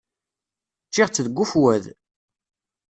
Ččiɣ-tt 0.87 1.23
deg 1.25 1.37
ufwad. 1.43 1.85